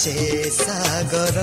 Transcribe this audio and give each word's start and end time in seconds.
ସେ 0.00 0.12
ସାଗର 0.58 1.38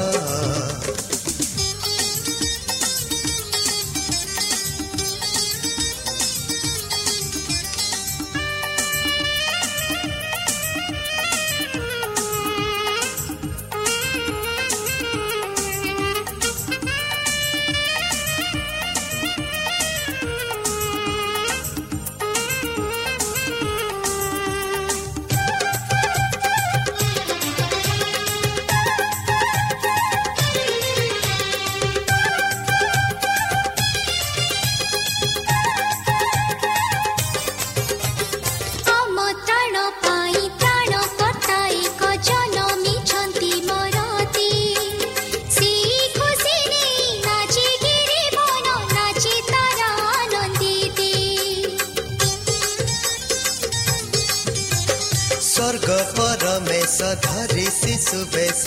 শিশু 57.72 58.19
বেশ 58.33 58.61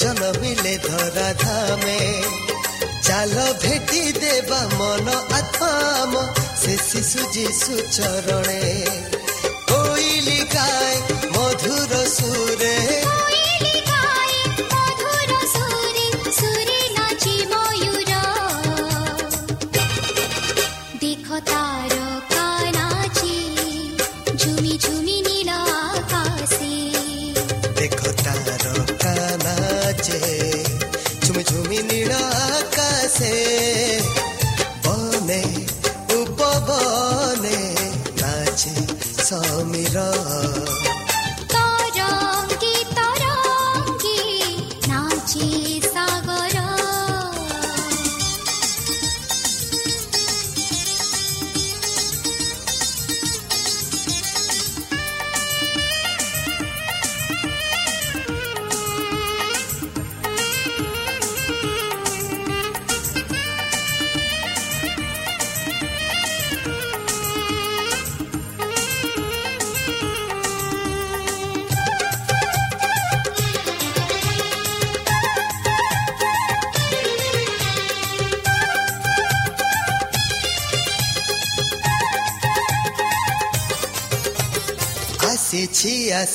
জন্মিলে 0.00 0.74
ধরা 0.86 1.28
ধামে 1.38 2.00
চাল 3.02 3.34
ভেটি 3.62 4.02
দেবা 4.22 4.60
মন 4.78 5.06
আত্মা 5.38 5.72
সে 6.60 6.74
শিশু 6.88 7.20
যিশু 7.32 7.74
চরণে 7.96 8.62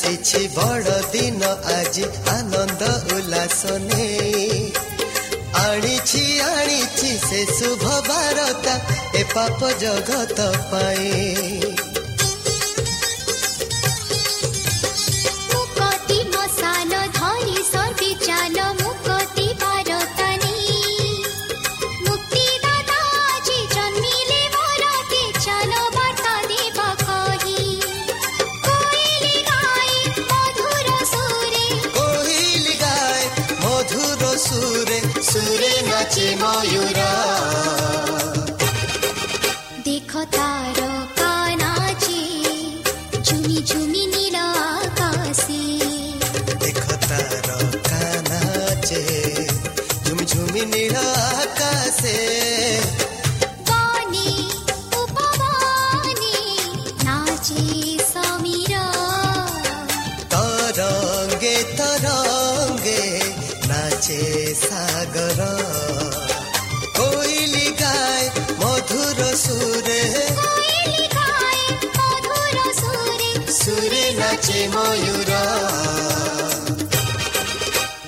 ଆସିଛି 0.07 0.37
ଆସିଛି 0.37 0.47
ବଡ଼ 0.55 0.91
ଦିନ 1.11 1.41
ଆଜି। 1.71 2.05
ଆନନ୍ଦ 2.31 2.81
ଉଲ୍ଲାସ 3.15 3.61
ନେଇ 3.87 4.71
ଆଣିଛି 5.63 6.23
ଆଣିଛି 6.41 7.11
ସେ 7.27 7.41
ଶୁଭ 7.57 7.83
ବାରତା 8.07 8.75
ଏ 9.15 9.23
ପାପ 9.35 9.59
ଜଗତ 9.83 10.39
ପାଇଁ। 10.71 11.66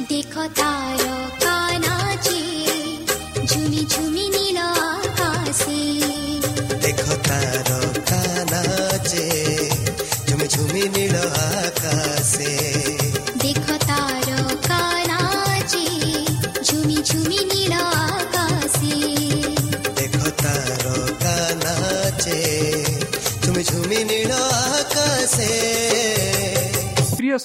দেখো 0.10 0.44
তার 0.60 1.02
কানাচে 1.46 2.42
ঝুমি 3.50 3.82
ঝুমি 3.92 4.26
নীল 4.36 4.60
আকাশে। 4.94 5.82
দেখ 6.84 7.02
তার 7.28 7.70
কানাচে 8.10 9.28
ঝুমি 10.28 10.48
ঝুমি 10.54 10.84
নীল 10.96 11.16
আকাশে। 11.58 12.19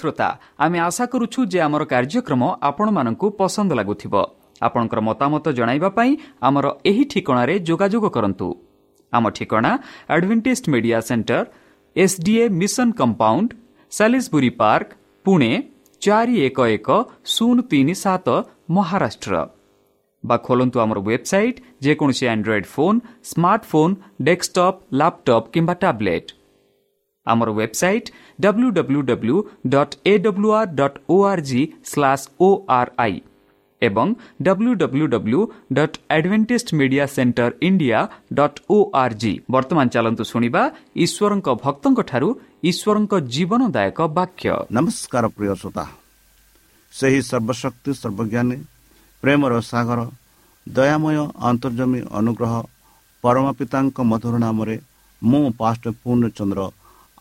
শ্রোতা 0.05 0.41
আমি 0.59 0.79
আশা 0.79 1.07
করুছু 1.07 1.47
যে 1.47 1.61
আমার 1.63 1.87
কার্যক্রম 1.87 2.43
আপনার 2.61 3.31
পসন্দ 3.39 3.73
লাগুব 3.73 4.25
আপনার 4.61 5.01
মতামত 5.01 5.49
পাই 5.95 6.17
আমার 6.41 6.65
এই 6.85 7.05
ঠিকার 7.05 7.65
যোগাযোগ 7.65 8.09
করতু 8.09 8.55
আমার 9.13 9.33
ঠিকনা 9.33 9.83
advantage 10.09 10.63
media 10.69 11.01
centre 11.01 11.45
SDA 11.95 12.49
mission 12.49 12.93
compound 12.93 13.55
সাি 13.91 14.51
park 14.51 14.87
Pune 15.25 15.63
চারি 16.01 16.47
এক 16.47 16.59
এক 16.59 17.05
শূন্য 17.25 17.63
তিন 17.63 17.95
সাত 17.95 18.43
মহারাষ্ট্র 18.71 19.47
বা 20.25 20.39
খোলতু 20.39 20.81
আমার 20.81 20.99
ওয়েবসাইট 20.99 21.61
ଯେକୌଣସି 21.81 22.27
android 22.27 22.65
phone 22.65 23.01
smartphone 23.25 23.95
desktop 24.23 24.75
laptop 24.93 25.45
কিংবা 25.53 25.75
ଟ୍ୟାବ୍ଲେଟ୍। 25.75 26.44
ଆମର 27.27 27.49
website 27.53 28.09
W 28.39 28.69
W 28.79 29.01
W 29.11 29.37
dot 29.75 29.95
A 30.05 30.15
W 30.25 30.49
R 30.59 30.75
dot 30.81 30.99
O 31.09 31.17
R 31.31 31.43
G 31.51 31.61
slash 31.85 32.25
O 32.41 32.49
R 32.79 32.91
I 32.99 33.17
ଏବଂ 33.83 34.09
W 34.43 34.73
W 34.83 35.07
W 35.15 35.41
dot 35.77 35.97
Adventist 36.17 36.69
media 36.81 37.05
centre 37.15 37.51
India 37.69 37.99
dot 38.39 38.61
O 38.69 38.79
R 39.03 39.17
G 39.23 39.33
ବର୍ତ୍ତମାନ 39.51 39.87
ଚାଲନ୍ତୁ 39.95 40.25
ଶୁଣିବା 40.33 40.63
ଈଶ୍ୱରଙ୍କ 41.05 41.49
ଭକ୍ତଙ୍କଠାରୁ 41.65 42.29
ଈଶ୍ୱରଙ୍କ 42.71 43.13
ଜୀବନଦାୟକ 43.35 43.99
ବାକ୍ୟ 44.19 44.47
ନମସ୍କାର 44.77 45.25
ପ୍ରିୟ 45.37 45.53
ଶ୍ରୋତା 45.61 45.85
ସେହି 46.93 47.21
ସର୍ବଶକ୍ତି 47.31 47.91
ସର୍ବଜ୍ଞାନୀ 48.01 48.59
ପ୍ରେମର 49.23 49.53
ସାଗର 49.71 50.01
ଦୟାମୟ 50.67 51.17
ଅନ୍ତର୍ଜମୀ 51.49 52.01
ଅନୁଗ୍ରହ 52.19 52.55
ପରମ 53.25 53.47
ପିତାଙ୍କ 53.59 53.99
ମଧୁର 54.11 54.35
ନାମରେ 54.45 54.77
ମୁଁ 55.23 55.45
ପାଷ୍ଟ 55.61 55.85
ପୂର୍ଣ୍ଣଚନ୍ଦ୍ର 56.01 56.61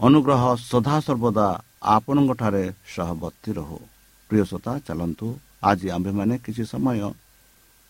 ଅନୁଗ୍ରହ 0.00 0.42
ସଦାସର୍ବଦା 0.70 1.46
ଆପଣଙ୍କଠାରେ 1.94 2.64
ସହବର୍ତ୍ତୀ 2.94 3.50
ରହୁ। 3.58 3.78
ପ୍ରିୟ 4.30 4.44
ଶ୍ରୋତା 4.44 4.72
ଚାଲନ୍ତୁ। 4.86 5.26
ଆଜି 5.68 5.86
ଆମ୍ଭେମାନେ 5.96 6.34
କିଛି 6.44 6.64
ସମୟ 6.72 7.00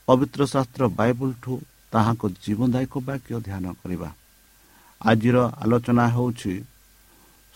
ପବିତ୍ର 0.08 0.40
ଶାସ୍ତ୍ର 0.52 0.82
ବାଇବଲଠୁ 0.98 1.52
ତାହାଙ୍କ 1.92 2.22
ଜୀବନଦାୟକ 2.44 2.94
ବାକ୍ୟ 3.08 3.32
ଧ୍ୟାନ 3.46 3.64
କରିବା। 3.80 4.08
ଆଜିର 5.00 5.36
ଆଲୋଚନା 5.62 6.04
ହେଉଛି 6.14 6.54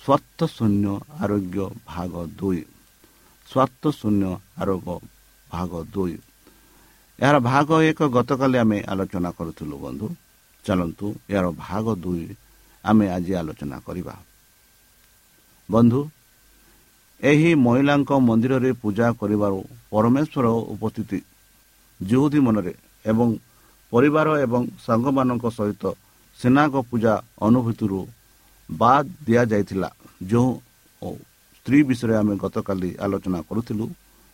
ସ୍ୱାର୍ଥ 0.02 0.38
ଶୂନ୍ୟ 0.56 0.86
ଆରୋଗ୍ୟ 1.22 1.58
ଭାଗ 1.86 2.12
ଦୁଇ। 2.38 2.62
ସ୍ୱାର୍ଥ 3.50 3.82
ଶୂନ୍ୟ 4.00 4.30
ଆରୋଗ୍ୟ 4.62 4.94
ଭାଗ 5.48 5.72
ଦୁଇ। 5.94 6.16
ଏହାର 7.18 7.36
ଭାଗ 7.50 7.68
ଏକ 7.90 8.00
ଗତକାଲି 8.16 8.56
ଆମେ 8.58 8.78
ଆଲୋଚନା 8.92 9.30
କରୁଥିଲୁ 9.38 9.76
ବନ୍ଧୁ। 9.84 10.06
ଚାଲନ୍ତୁ 10.64 11.06
ଏହାର 11.30 11.46
ଭାଗ 11.66 11.86
ଦୁଇ 12.04 12.24
ଆମେ 12.84 13.06
ଆଜି 13.16 13.32
ଆଲୋଚନା 13.40 13.78
କରିବା। 13.86 14.14
ବନ୍ଧୁ 15.68 16.00
ଏହି 17.20 17.50
ମହିଳାଙ୍କ 17.64 18.10
ମନ୍ଦିରରେ 18.28 18.70
ପୂଜା 18.82 19.06
କରିବାରୁ 19.20 19.58
ପରମେଶ୍ୱର 19.92 20.46
ଉପସ୍ଥିତି। 20.74 21.18
ଜୁହୁଦୀ 22.00 22.40
ମନରେ 22.46 22.72
ଏବଂ 23.04 23.28
ପରିବାର 23.92 24.28
ଏବଂ 24.44 24.62
ସାଙ୍ଗମାନଙ୍କ 24.86 25.44
ସହିତ 25.58 25.82
ସେନାଙ୍କ 26.38 26.74
ପୂଜା 26.90 27.12
ଅନୁଭୂତିରୁ 27.46 28.00
ବାଦ୍ 28.68 29.08
ଦିଆଯାଇଥିଲା। 29.26 29.88
ଯେଉଁ 30.30 30.50
ସ୍ତ୍ରୀ 31.56 31.78
ବିଷୟରେ 31.88 32.14
ଆମେ 32.20 32.34
ଗତକାଲି 32.42 32.90
ଆଲୋଚନା 33.04 33.38
କରୁଥିଲୁ 33.48 33.86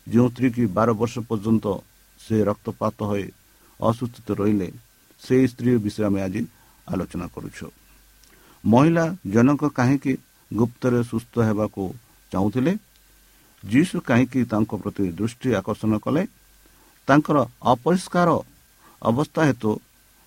ଯେଉଁ 0.06 0.26
ସ୍ତ୍ରୀ 0.32 0.48
କି 0.54 0.64
ବାର 0.76 0.88
ବର୍ଷ 1.00 1.14
ପର୍ଯ୍ୟନ୍ତ 1.28 1.66
ସେ 2.20 2.36
ରକ୍ତପାତ 2.50 2.98
ହୋଇ 3.10 3.26
ଅସୁସ୍ଥିତ 3.80 4.28
ରହିଲେ 4.40 4.68
ସେହି 5.22 5.46
ସ୍ତ୍ରୀ 5.52 5.70
ବିଷୟରେ 5.84 6.04
ଆମେ 6.08 6.20
ଆଜି 6.26 6.42
ଆଲୋଚନା 6.86 7.26
କରୁଛୁ। 7.34 7.66
ମହିଳା 8.64 9.04
ଜଣକ 9.34 9.60
କାହିଁକି 9.78 10.12
ଗୁପ୍ତରେ 10.58 11.00
ସୁସ୍ଥ 11.10 11.34
ହେବାକୁ 11.48 11.82
ଚାହୁଁଥିଲେ। 12.32 12.72
ଯୀଶୁ 13.62 13.96
କାହିଁକି 14.00 14.40
ତାଙ୍କ 14.52 14.70
ପ୍ରତି 14.82 15.04
ଦୃଷ୍ଟି 15.18 15.48
ଆକର୍ଷଣ 15.60 15.92
କଲେ? 16.04 16.22
ତାଙ୍କର 17.08 17.38
ଅପରିଷ୍କାର 17.72 18.28
ଅବସ୍ଥା 19.02 19.40
ହେତୁ 19.48 19.70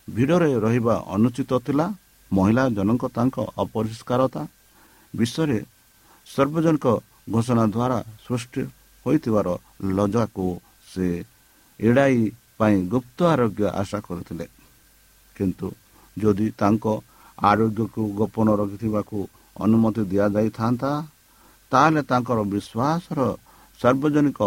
ଭିଡ଼ରେ 0.08 0.50
ରହିବା 0.66 0.96
ଅନୁଚିତ 1.16 1.52
ଥିଲା। 1.66 1.86
ମହିଳା 2.32 2.64
ଜଣଙ୍କ 2.70 3.04
ତାଙ୍କ 3.18 3.36
ଅପରିଷ୍କାରତା 3.64 4.42
ବିଷୟରେ 5.14 5.60
ସର୍ବଜନକ 6.28 6.86
ଘୋଷଣା 7.34 7.66
ଦ୍ୱାରା 7.74 7.98
ସୃଷ୍ଟି 8.26 8.62
ହୋଇଥିବାର 9.06 9.48
ଲଜାକୁ 9.98 10.46
ସେ 10.92 11.08
ଏଡ଼ାଇ 11.80 12.20
ପାଇଁ 12.58 12.76
ଗୁପ୍ତ 12.94 13.20
ଆରୋଗ୍ୟ 13.34 13.66
ଆଶା 13.82 14.00
କରୁଥିଲେ। 14.00 14.46
କିନ୍ତୁ 15.36 15.68
ଯଦି 16.18 16.48
ତାଙ୍କ 16.60 16.86
ଆରୋଗ୍ୟକୁ 17.38 18.02
ଗୋପନ 18.18 18.48
ରଖିଥିବାକୁ 18.60 19.18
ଅନୁମତି 19.62 20.02
ଦିଆଯାଇଥାନ୍ତା 20.12 20.92
ତାହେଲେ 21.72 22.02
ତାଙ୍କର 22.10 22.40
ବିଶ୍ୱାସର 22.54 23.20
ସାର୍ବଜନିକ 23.80 24.40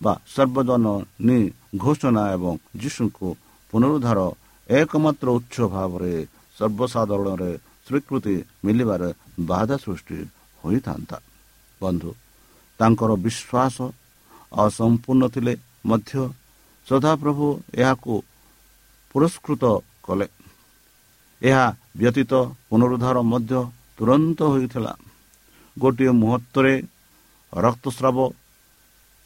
ବା 0.00 0.12
ସର୍ବଜନନୀ 0.34 1.40
ଘୋଷଣା 1.82 2.22
ଏବଂ 2.36 2.52
ଯୀଶୁଙ୍କୁ 2.80 3.28
ପୁନରୁଦ୍ଧାର 3.72 4.20
ଏକମାତ୍ର 4.68 5.28
ଉତ୍ସ 5.38 5.56
ଭାବରେ 5.74 6.12
ସର୍ବସାଧାରଣରେ 6.58 7.52
ସ୍ୱୀକୃତି 7.86 8.34
ମିଳିବାରେ 8.64 9.08
ବାଧା 9.50 9.76
ସୃଷ୍ଟି 9.84 10.18
ହୋଇଥାନ୍ତା। 10.62 11.16
ବନ୍ଧୁ 11.80 12.10
ତାଙ୍କର 12.80 13.10
ବିଶ୍ୱାସ 13.24 13.76
ଅସମ୍ପୂର୍ଣ୍ଣ 14.64 15.24
ଥିଲେ 15.34 15.54
ମଧ୍ୟ 15.90 16.12
ସଦାପ୍ରଭୁ 16.86 17.46
ଏହାକୁ 17.74 18.14
ପୁରସ୍କୃତ 19.10 19.64
କଲେ। 20.06 20.26
ଏହା 21.42 21.66
ବ୍ୟତୀତ 21.98 22.32
ପୁନରୁଦ୍ଧାର 22.68 23.16
ମଧ୍ୟ 23.32 23.58
ତୁରନ୍ତ 23.98 24.40
ହୋଇଥିଲା। 24.52 24.92
ଗୋଟିଏ 25.76 26.12
ମୁହୂର୍ତ୍ତରେ 26.20 26.74
ରକ୍ତସ୍ରାବ 27.52 28.16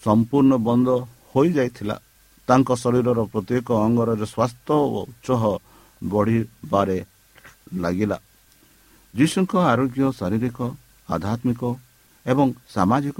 ସମ୍ପୂର୍ଣ୍ଣ 0.03 0.53
ବନ୍ଦ 0.67 0.89
ହୋଇଯାଇଥିଲା। 1.33 1.97
ତାଙ୍କ 2.49 2.69
ଶରୀରର 2.83 3.21
ପ୍ରତ୍ୟେକ 3.33 3.69
ଅଙ୍ଗରରେ 3.85 4.27
ସ୍ୱାସ୍ଥ୍ୟ 4.33 4.71
ଓ 4.87 4.99
ଉତ୍ସାହ 5.03 5.43
ବଢ଼ିବାରେ 6.03 6.99
ଲାଗିଲା। 7.83 8.19
ଯୀଶୁଙ୍କ 9.15 9.53
ଆରୋଗ୍ୟ 9.73 10.03
ଶାରୀରିକ 10.19 10.59
ଆଧ୍ୟାତ୍ମିକ 11.09 11.63
ଏବଂ 12.27 12.47
ସାମାଜିକ 12.75 13.19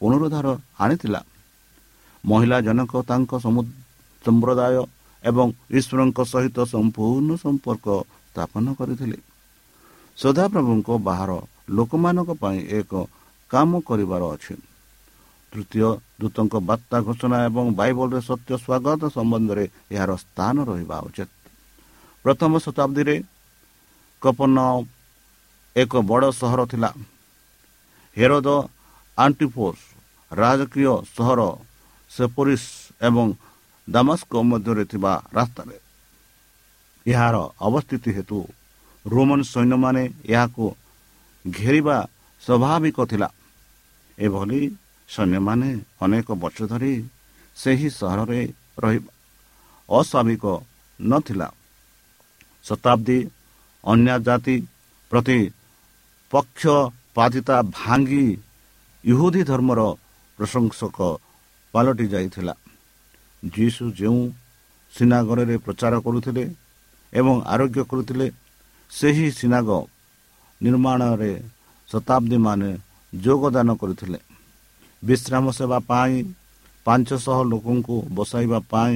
ପୁନରୁଦ୍ଧାର 0.00 0.46
ଆଣିଥିଲା। 0.82 1.20
ମହିଳା 2.24 2.58
ଜନକ 2.66 2.92
ତାଙ୍କ 3.10 3.32
ସମ୍ପ୍ରଦାୟ 4.24 4.76
ଏବଂ 5.24 5.46
ଈଶ୍ୱରଙ୍କ 5.78 6.18
ସହିତ 6.32 6.58
ସମ୍ପୂର୍ଣ୍ଣ 6.72 7.30
ସମ୍ପର୍କ 7.44 7.86
ସ୍ଥାପନ 8.30 8.64
କରିଥିଲେ। 8.78 9.18
ସଦାପ୍ରଭୁଙ୍କ 10.18 10.88
ବାହାର 11.08 11.30
ଲୋକମାନଙ୍କ 11.76 12.30
ପାଇଁ 12.42 12.60
ଏକ 12.78 12.92
କାମ 13.50 13.70
କରିବାର 13.88 14.22
ଅଛି। 14.34 14.54
ତୃତୀୟ 15.52 15.88
ଦୂତଙ୍କ 16.20 16.54
ବାର୍ତ୍ତା 16.68 16.96
ଘୋଷଣା 17.06 17.38
ଏବଂ 17.48 17.66
ବାଇବଲରେ 17.74 18.20
ସତ୍ୟ 18.20 18.52
ସ୍ୱାଗତ 18.64 19.02
ସମ୍ବନ୍ଧରେ 19.16 19.64
ଏହାର 19.90 20.10
ସ୍ଥାନ 20.16 20.56
ରହିବା 20.70 20.96
ଉଚିତ। 21.08 21.30
ପ୍ରଥମ 22.24 22.52
ଶତାବ୍ଦୀରେ 22.64 23.16
କପନ 24.22 24.56
ଏକ 25.76 25.92
ବଡ଼ 26.10 26.26
ସହର 26.40 26.60
ଥିଲା। 26.66 26.90
ହେରୋଦ 28.16 28.48
ଆଣ୍ଟିଫୋର୍ସ 29.18 29.80
ରାଜକୀୟ 30.32 30.92
ସହର 31.16 31.40
ସେପୋରିସ୍ 32.10 32.68
ଏବଂ 33.02 33.26
ଦାମସ୍କ 33.88 34.32
ମଧ୍ୟରେ 34.50 34.84
ଥିବା 34.84 35.12
ରାସ୍ତାରେ। 35.34 35.76
ଏହାର 37.06 37.36
ଅବସ୍ଥିତି 37.60 38.10
ହେତୁ 38.16 38.38
ରୋମାନ 39.06 39.40
ସୈନ୍ୟମାନେ 39.42 40.02
ଏହାକୁ 40.24 40.64
ଘେରିବା 41.44 41.96
ସ୍ୱାଭାବିକ 42.42 42.98
ଥିଲା। 43.10 43.28
ଏଭଳି 44.18 44.60
ସୈନ୍ୟମାନେ 45.08 45.68
ଅନେକ 46.00 46.28
ବର୍ଷ 46.42 46.58
ଧରି 46.70 46.94
ସେହି 47.56 47.88
ସହରରେ 47.90 48.42
ରହିବା 48.82 49.10
ଅସ୍ୱାଭାବିକ 49.88 50.44
ନଥିଲା। 51.00 51.48
ଶତାବ୍ଦୀ 52.64 53.18
ଅନ୍ୟ 53.84 54.16
ଜାତି 54.26 54.56
ପ୍ରତି 55.10 55.38
ପକ୍ଷପାତିତା 56.32 57.56
ଭାଙ୍ଗି 57.78 58.26
ଇହୁଦୀ 59.04 59.42
ଧର୍ମର 59.50 59.80
ପ୍ରଶଂସକ 60.38 60.98
ପାଲଟି 61.74 62.06
ଯାଇଥିଲା। 62.12 62.54
ଯୀଶୁ 63.54 63.84
ଯେଉଁ 63.98 64.22
ସିନାଗରରେ 64.94 65.56
ପ୍ରଚାର 65.64 65.94
କରୁଥିଲେ 66.04 66.44
ଏବଂ 67.12 67.34
ଆରୋଗ୍ୟ 67.52 67.82
କରୁଥିଲେ 67.90 68.26
ସେହି 68.90 69.26
ସିନାଗ 69.38 69.68
ନିର୍ମାଣରେ 70.60 71.32
ଶତାବ୍ଦୀମାନେ 71.88 72.70
ଯୋଗଦାନ 73.12 73.68
କରିଥିଲେ। 73.80 74.18
ବିଶ୍ରାମ 75.02 75.44
ସେବା 75.58 75.78
ପାଇଁ 75.90 76.14
ପାଞ୍ଚଶହ 76.86 77.38
ଲୋକଙ୍କୁ 77.52 77.96
ବସାଇବା 78.16 78.58
ପାଇଁ 78.72 78.94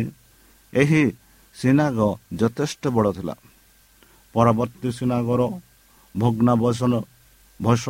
ଏହି 0.72 1.02
ସିନାଗ 1.54 1.98
ଯଥେଷ୍ଟ 2.40 2.82
ବଡ଼ 2.96 3.10
ଥିଲା। 3.16 3.34
ପରବର୍ତ୍ତୀ 4.34 4.88
ସିନାଗର 4.98 5.42
ଭଗ୍ନାବସନ 6.14 6.92
ଭସ 7.60 7.84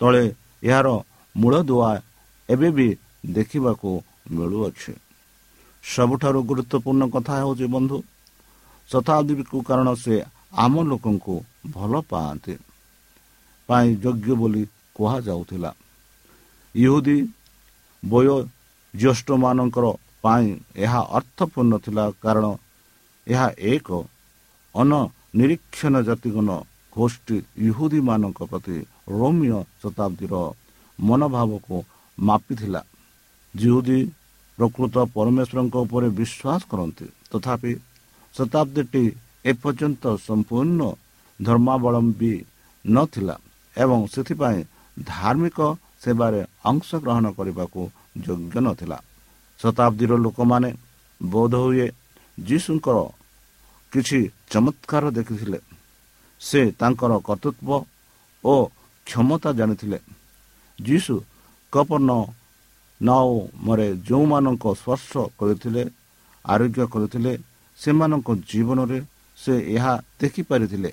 ତଳେ 0.00 0.24
ଏହାର 0.62 0.88
ମୂଳଦୁଆ 1.34 1.90
ଏବେ 2.48 2.68
ବି 2.76 2.88
ଦେଖିବାକୁ 3.36 3.90
ମିଳୁଅଛି। 4.30 4.92
ସବୁଠାରୁ 5.84 6.40
ଗୁରୁତ୍ୱପୂର୍ଣ୍ଣ 6.48 7.02
କଥା 7.14 7.34
ହେଉଛି 7.40 7.66
ବନ୍ଧୁ 7.74 7.96
ଶତାବ୍ଦୀକୁ 8.90 9.56
କାରଣ 9.68 9.88
ସେ 9.94 10.16
ଆମ 10.52 10.74
ଲୋକଙ୍କୁ 10.82 11.34
ଭଲ 11.70 11.92
ପାଆନ୍ତି। 12.10 12.54
ପାଇଁ 13.68 13.88
ଯୋଗ୍ୟ 14.02 14.32
ବୋଲି 14.40 14.62
କୁହାଯାଉଥିଲା। 14.96 15.70
ଇହୁଦୀ 16.74 17.18
ବୟୋଜ୍ୟେଷ୍ଠମାନଙ୍କର 18.02 19.86
ପାଇଁ 20.22 20.48
ଏହା 20.76 21.00
ଅର୍ଥପୂର୍ଣ୍ଣ 21.18 21.74
ଥିଲା 21.84 22.04
କାରଣ 22.22 22.46
ଏହା 23.26 23.46
ଏକ 23.72 23.88
ଅନନିରୀକ୍ଷଣ 24.74 25.94
ଜାତିଗଣ 26.02 26.50
ଗୋଷ୍ଠୀ 26.92 27.36
ଇହୁଦୀମାନଙ୍କ 27.68 28.40
ପ୍ରତି 28.50 28.76
ରୋମିଓ 29.08 29.60
ଶତାବ୍ଦୀର 29.82 30.34
ମନୋଭାବକୁ 30.98 31.76
ମାପିଥିଲା। 32.18 32.82
ଜିହୁଦୀ 33.54 34.00
ପ୍ରକୃତ 34.58 34.96
ପରମେଶ୍ୱରଙ୍କ 35.14 35.74
ଉପରେ 35.84 36.08
ବିଶ୍ୱାସ 36.18 36.60
କରନ୍ତି। 36.70 37.06
ତଥାପି 37.30 37.72
ଶତାବ୍ଦୀଟି 38.34 39.04
ଏପର୍ଯ୍ୟନ୍ତ 39.44 40.04
ସମ୍ପୂର୍ଣ୍ଣ 40.26 40.80
ଧର୍ମାବଲମ୍ବୀ 41.40 42.34
ନଥିଲା 42.84 43.36
ଏବଂ 43.76 44.00
ସେଥିପାଇଁ 44.12 44.60
ଧାର୍ମିକ 44.96 45.58
ସେବାରେ 46.02 46.40
ଅଂଶଗ୍ରହଣ 46.70 47.24
କରିବାକୁ 47.38 47.80
ଯୋଗ୍ୟ 48.26 48.56
ନଥିଲା। 48.66 48.98
ଶତାବ୍ଦୀର 49.60 50.12
ଲୋକମାନେ 50.24 50.70
ବୋଧ 51.20 51.54
ହୁଏ 51.64 51.86
ଯୀଶୁଙ୍କର 52.38 52.98
କିଛି 53.92 54.18
ଚମତ୍କାର 54.50 55.04
ଦେଖିଥିଲେ। 55.16 55.58
ସେ 56.40 56.60
ତାଙ୍କର 56.80 57.12
କର୍ତ୍ତୃତ୍ୱ 57.28 57.86
ଓ 58.44 58.54
କ୍ଷମତା 59.06 59.50
ଜାଣିଥିଲେ। 59.58 59.98
ଯୀଶୁ 60.78 61.14
କପର୍ଣ୍ଣ 61.72 62.10
ମରେ 63.66 63.86
ଯେଉଁମାନଙ୍କ 64.08 64.64
ସ୍ପର୍ଶ 64.80 65.12
କରିଥିଲେ 65.38 65.82
ଆରୋଗ୍ୟ 66.44 66.82
କରିଥିଲେ 66.94 67.32
ସେମାନଙ୍କ 67.78 68.28
ଜୀବନରେ 68.50 68.98
ସେ 69.40 69.54
ଏହା 69.74 69.94
ଦେଖିପାରିଥିଲେ। 70.20 70.90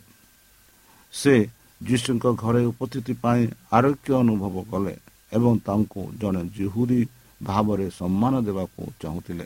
ସେ 1.14 1.34
ଯୀଶୁଙ୍କ 1.82 2.26
ଘରେ 2.42 2.62
ଉପସ୍ଥିତି 2.72 3.14
ପାଇଁ 3.24 3.42
ଆରୋଗ୍ୟ 3.78 4.10
ଅନୁଭବ 4.22 4.56
କଲେ 4.72 4.94
ଏବଂ 5.36 5.54
ତାଙ୍କୁ 5.68 6.02
ଜଣେ 6.22 6.42
ଜିହୁରୀ 6.56 7.02
ଭାବରେ 7.42 7.88
ସମ୍ମାନ 8.00 8.34
ଦେବାକୁ 8.48 8.82
ଚାହୁଁଥିଲେ। 9.02 9.46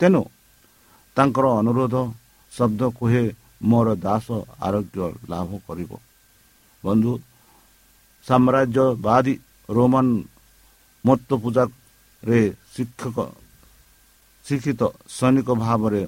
ତେଣୁ 0.00 0.22
ତାଙ୍କର 1.16 1.46
ଅନୁରୋଧ 1.60 1.96
ଶବ୍ଦ 2.52 2.82
କୁହେ 2.98 3.24
ମୋର 3.70 3.88
ଦାସ 4.04 4.26
ଆରୋଗ୍ୟ 4.66 4.98
ଲାଭ 5.30 5.50
କରିବ। 5.66 5.90
ବନ୍ଧୁ 6.84 7.12
ସାମ୍ରାଜ୍ୟବାଦୀ 8.26 9.34
ରୋମାନ 9.68 10.06
ମତ 11.04 11.28
ପୂଜାରେ 11.42 12.40
ଶିକ୍ଷକ 12.74 13.18
ଶିକ୍ଷିତ 14.44 14.82
ସୈନିକ 15.08 15.48
ଭାବରେ 15.64 16.02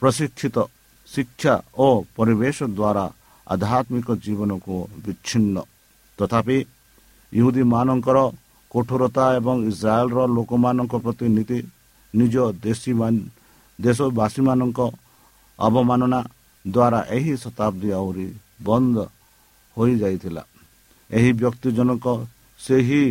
ପ୍ରଶିକ୍ଷିତ 0.00 0.56
ଶିକ୍ଷା 1.06 1.54
ଓ 1.76 1.88
ପରିବେଶ 2.16 2.58
ଦ୍ୱାରା 2.70 3.04
ଆଧ୍ୟାତ୍ମିକ 3.46 4.08
ଜୀବନକୁ 4.24 4.74
ବିଚ୍ଛିନ୍ନ 5.04 5.56
ତଥାପି 6.18 6.58
ମାନଙ୍କର 7.66 8.18
କଠୋରତା 8.70 9.24
ଏବଂ 9.38 9.56
ଇସ୍ରାଏଲର 9.70 10.18
ଲୋକମାନଙ୍କ 10.36 10.94
ପ୍ରତି 11.04 11.26
ନୀତି 11.36 11.58
ନିଜ 12.14 12.34
ଦେଶୀ 12.64 12.92
ଦେଶବାସୀମାନଙ୍କ 13.78 14.80
ଅବମାନନା 15.58 16.20
ଦ୍ୱାରା 16.64 17.00
ଏହି 17.16 17.34
ଶତାବ୍ଦୀ 17.36 17.88
ଆହୁରି 17.98 18.26
ବନ୍ଦ 18.62 18.96
ହୋଇଯାଇଥିଲା 19.76 20.42
ଏହି 21.10 21.30
ବ୍ୟକ୍ତି 21.40 21.68
ଜଣକ 21.78 22.06
ସେହି 22.60 23.02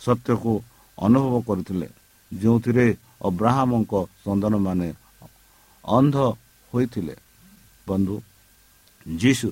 ସତ୍ୟକୁ 0.00 0.52
ଅନୁଭବ 0.98 1.34
କରିଥିଲେ 1.48 1.88
ଯେଉଁଥିରେ 2.32 2.86
ଅବ୍ରାହ୍ମଙ୍କ 3.20 3.92
ସନ୍ତାନମାନେ 4.24 4.88
ଅନ୍ଧ 5.84 6.16
ହୋଇଥିଲେ। 6.74 7.14
ବନ୍ଧୁ 7.88 8.16
ଯୀଶୁ 9.06 9.48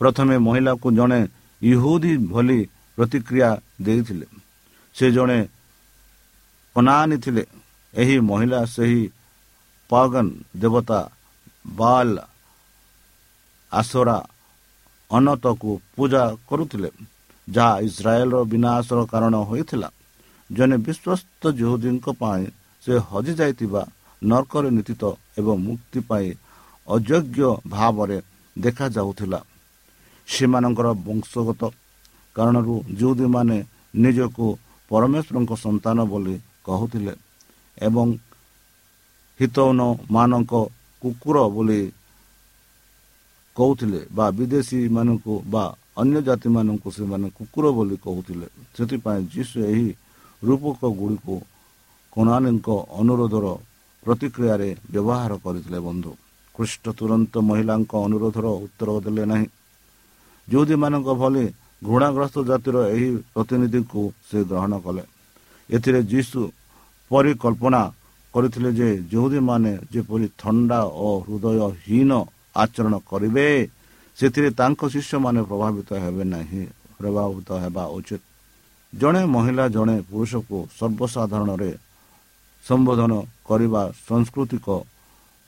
ପ୍ରଥମେ 0.00 0.34
ମହିଳାକୁ 0.38 0.88
ଜଣେ 0.92 1.20
ଇହୁଦୀ 1.62 2.12
ଭଳି 2.32 2.58
ପ୍ରତିକ୍ରିୟା 2.98 3.50
ଦେଇଥିଲେ। 3.82 4.26
ସେ 4.96 5.06
ଜଣେ 5.10 5.38
କନାନୀ 6.76 7.16
ଥିଲେ। 7.24 7.44
ଏହି 7.94 8.16
ମହିଳା 8.20 8.60
ସେହି 8.64 9.02
ପାଗନ 9.90 10.26
ଦେବତା 10.56 11.00
ବାଲ 11.76 12.08
ଆସରା 13.72 14.18
ଅନତକୁ 15.10 15.70
ପୂଜା 15.96 16.24
କରୁଥିଲେ 16.48 16.90
ଯାହା 17.48 17.74
ଇସ୍ରାଏଲର 17.80 18.36
ବିନାଶର 18.44 18.98
କାରଣ 19.12 19.34
ହୋଇଥିଲା। 19.48 19.88
ଜଣେ 20.50 20.76
ବିଶ୍ୱସ୍ତ 20.86 21.42
ଯୁହୁଦୀଙ୍କ 21.60 22.06
ପାଇଁ 22.20 22.44
ସେ 22.82 22.92
ହଜିଯାଇଥିବା 23.10 23.82
ନର୍କରେ 24.22 24.68
ନୀତିତ 24.70 25.02
ଏବଂ 25.38 25.54
ମୁକ୍ତି 25.66 26.00
ପାଇଁ 26.08 26.28
ଅଯୋଗ୍ୟ 26.88 27.40
ଭାବରେ 27.74 28.18
ଦେଖାଯାଉଥିଲା। 28.56 29.40
ସେମାନଙ୍କର 30.28 30.88
ବଂଶଗତ 31.06 31.62
କାରଣରୁ 32.36 32.74
ଯେଉଁଦୀମାନେ 32.98 33.56
ନିଜକୁ 34.02 34.46
ପରମେଶ୍ୱରଙ୍କ 34.90 35.52
ସନ୍ତାନ 35.64 35.98
ବୋଲି 36.12 36.34
କହୁଥିଲେ 36.66 37.14
ଏବଂ 37.78 38.08
ହିତୌନମାନଙ୍କ 39.40 40.52
କୁକୁର 41.02 41.36
ବୋଲି 41.54 41.80
କହୁଥିଲେ 43.56 44.00
ବା 44.16 44.26
ବିଦେଶୀମାନଙ୍କୁ 44.38 45.34
ବା 45.52 45.64
ଅନ୍ୟ 46.00 46.18
ଜାତିମାନଙ୍କୁ 46.28 46.88
ସେମାନେ 46.98 47.26
କୁକୁର 47.38 47.64
ବୋଲି 47.76 47.96
କହୁଥିଲେ। 48.06 48.46
ସେଥିପାଇଁ 48.76 49.20
ଯୀଶୁ 49.34 49.56
ଏହି 49.72 49.88
ରୂପକ 50.42 50.80
ଗୁଡ଼ିକୁ 50.98 51.34
କୋଣାନୀଙ୍କ 52.12 52.68
ଅନୁରୋଧର 53.00 53.46
ପ୍ରତିକ୍ରିୟାରେ 54.02 54.68
ବ୍ୟବହାର 54.92 55.32
କରିଥିଲେ 55.44 55.78
ବନ୍ଧୁ। 55.88 56.12
ଖ୍ରୀଷ୍ଟ 56.58 56.84
ତୁରନ୍ତ 56.98 57.34
ମହିଳାଙ୍କ 57.48 57.92
ଅନୁରୋଧର 58.06 58.46
ଉତ୍ତର 58.66 58.88
ଦେଲେ 59.06 59.24
ନାହିଁ। 59.30 59.46
ଯେଉଁଦୀମାନଙ୍କ 60.48 61.08
ଭଳି 61.20 61.44
ଘୃଣାଗ୍ରସ୍ତ 61.86 62.36
ଜାତିର 62.50 62.76
ଏହି 62.94 63.08
ପ୍ରତିନିଧିଙ୍କୁ 63.34 64.02
ସେ 64.28 64.38
ଗ୍ରହଣ 64.50 64.72
କଲେ। 64.84 65.02
ଏଥିରେ 65.70 66.00
ଯୀଶୁ 66.10 66.40
ପରିକଳ୍ପନା 67.10 67.82
କରିଥିଲେ 68.34 68.70
ଯେ 68.78 68.88
ଯେଉଁଦୀମାନେ 69.10 69.72
ଯେପରି 69.92 70.26
ଥଣ୍ଡା 70.42 70.80
ଓ 71.04 71.08
ହୃଦୟହୀନ 71.24 72.10
ଆଚରଣ 72.62 72.94
କରିବେ 73.10 73.46
ସେଥିରେ 74.18 74.50
ତାଙ୍କ 74.58 74.80
ଶିଷ୍ୟମାନେ 74.94 75.40
ପ୍ରଭାବିତ 75.50 75.88
ହେବେ 76.02 76.24
ନାହିଁ 76.34 76.62
ପ୍ରଭାବିତ 76.98 77.48
ହେବା 77.62 77.84
ଉଚିତ। 77.96 78.22
ଜଣେ 78.92 79.22
ମହିଳା 79.34 79.64
ଜଣେ 79.76 79.96
ପୁରୁଷକୁ 80.10 80.58
ସର୍ବସାଧାରଣରେ 80.78 81.70
ସମ୍ବୋଧନ 82.64 83.12
କରିବା 83.48 83.82
ସାଂସ୍କୃତିକ 84.06 84.66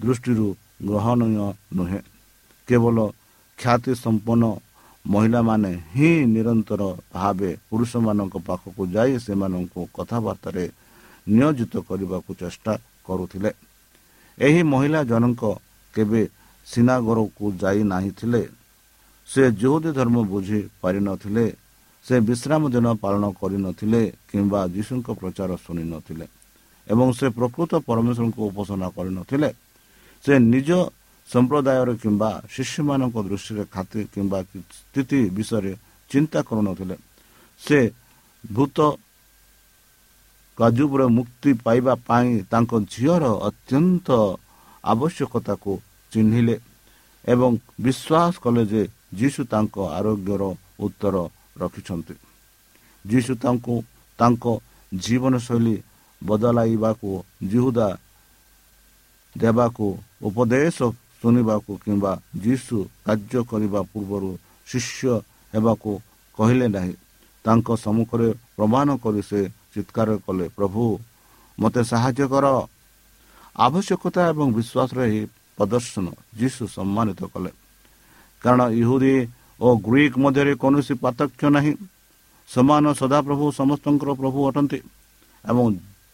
ଦୃଷ୍ଟିରୁ 0.01 0.49
ଗ୍ରହଣୀୟ 0.89 1.47
ନୁହେଁ। 1.77 2.01
କେବଳ 2.69 2.97
ଖ୍ୟାତି 3.59 3.93
ସମ୍ପନ୍ନ 4.05 4.45
ମହିଳାମାନେ 5.05 5.71
ହିଁ 5.95 6.11
ନିରନ୍ତର 6.35 6.83
ଭାବେ 7.15 7.51
ପୁରୁଷମାନଙ୍କ 7.69 8.35
ପାଖକୁ 8.49 8.83
ଯାଇ 8.95 9.13
ସେମାନଙ୍କୁ 9.27 9.81
କଥାବାର୍ତ୍ତାରେ 9.97 10.65
ନିୟୋଜିତ 11.27 11.75
କରିବାକୁ 11.89 12.31
ଚେଷ୍ଟା 12.41 12.73
କରୁଥିଲେ। 13.07 13.51
ଏହି 14.39 14.61
ମହିଳା 14.73 15.01
ଜଣଙ୍କ 15.11 15.43
କେବେ 15.95 16.23
ସିନାଗରକୁ 16.67 17.45
ଯାଇ 17.63 17.81
ନାହିଁଥିଲେ 17.93 18.43
ସେ 19.29 19.43
ଯୁହୁଦୀ 19.61 19.91
ଧର୍ମ 19.99 20.17
ବୁଝି 20.33 20.61
ପାରିନଥିଲେ 20.83 21.45
ସେ 22.07 22.15
ବିଶ୍ରାମ 22.29 22.63
ଦିନ 22.75 22.87
ପାଳନ 23.03 23.25
କରିନଥିଲେ 23.41 24.03
କିମ୍ବା 24.29 24.61
ଯୀଶୁଙ୍କ 24.75 25.09
ପ୍ରଚାର 25.21 25.51
ଶୁଣିନଥିଲେ 25.65 26.27
ଏବଂ 26.87 27.09
ସେ 27.19 27.27
ପ୍ରକୃତ 27.37 27.73
ପରମେଶ୍ୱରଙ୍କୁ 27.89 28.41
ଉପାସନା 28.51 28.87
କରିନଥିଲେ 28.97 29.49
ସେ 30.25 30.33
ନିଜ 30.45 30.71
ସମ୍ପ୍ରଦାୟର 31.29 31.91
କିମ୍ବା 32.03 32.31
ଶିଶୁମାନଙ୍କ 32.53 33.17
ଦୃଷ୍ଟିରେ 33.27 33.65
ଖାତି 33.75 34.01
କିମ୍ବା 34.13 34.39
ସ୍ଥିତି 34.79 35.21
ବିଷୟରେ 35.37 35.73
ଚିନ୍ତା 36.11 36.39
କରୁନଥିଲେ 36.49 36.97
ସେ 37.61 37.79
ଭୂତ 38.45 38.79
କାଜୁବର 40.59 41.03
ମୁକ୍ତି 41.09 41.51
ପାଇବା 41.65 41.95
ପାଇଁ 42.07 42.31
ତାଙ୍କ 42.53 42.73
ଝିଅର 42.93 43.25
ଅତ୍ୟନ୍ତ 43.49 44.09
ଆବଶ୍ୟକତାକୁ 44.85 45.73
ଚିହ୍ନିଲେ 46.13 46.57
ଏବଂ 47.25 47.51
ବିଶ୍ୱାସ 47.81 48.33
କଲେ 48.45 48.63
ଯେ 48.73 48.83
ଯୀଶୁ 49.15 49.41
ତାଙ୍କ 49.53 49.77
ଆରୋଗ୍ୟର 49.99 50.43
ଉତ୍ତର 50.81 51.17
ରଖିଛନ୍ତି 51.61 52.15
ଯୀଶୁ 53.05 53.33
ତାଙ୍କୁ 53.43 53.75
ତାଙ୍କ 54.19 54.45
ଜୀବନଶୈଳୀ 54.93 55.77
ବଦଳାଇବାକୁ 56.23 57.11
ଜିହୁଦା 57.51 57.89
ଦେବାକୁ 59.37 59.87
ଉପଦେଶ 60.23 60.77
ଶୁଣିବାକୁ 61.21 61.73
କିମ୍ବା 61.85 62.13
ଯୀଶୁ 62.45 62.77
କାର୍ଯ୍ୟ 63.07 63.41
କରିବା 63.51 63.81
ପୂର୍ବରୁ 63.93 64.31
ଶିଷ୍ୟ 64.67 65.13
ହେବାକୁ 65.53 65.91
କହିଲେ 66.39 66.67
ନାହିଁ। 66.69 66.95
ତାଙ୍କ 67.45 67.69
ସମ୍ମୁଖରେ 67.77 68.29
ପ୍ରମାଣ 68.57 68.89
କରି 68.97 69.23
ସେ 69.23 69.41
ଚିତ୍କାର 69.73 70.09
କଲେ 70.27 70.47
ପ୍ରଭୁ 70.57 70.83
ମୋତେ 71.59 71.83
ସାହାଯ୍ୟ 71.85 72.25
କର। 72.33 72.47
ଆବଶ୍ୟକତା 73.57 74.21
ଏବଂ 74.33 74.47
ବିଶ୍ୱାସର 74.57 74.99
ଏହି 75.09 75.21
ପ୍ରଦର୍ଶନ 75.57 76.07
ଯୀଶୁ 76.41 76.63
ସମ୍ମାନିତ 76.77 77.21
କଲେ। 77.33 77.51
କାରଣ 78.43 78.61
ଇହୁଦୀ 78.83 79.15
ଓ 79.61 79.69
ଗ୍ରୀକ୍ 79.87 80.17
ମଧ୍ୟରେ 80.23 80.53
କୌଣସି 80.63 80.95
ପାର୍ଥକ୍ୟ 81.05 81.45
ନାହିଁ। 81.57 81.73
ସମାନ 82.49 82.85
ସଦାପ୍ରଭୁ 83.01 83.45
ସମସ୍ତଙ୍କର 83.61 84.11
ପ୍ରଭୁ 84.21 84.39
ଅଟନ୍ତି 84.49 84.79
ଏବଂ 85.45 85.65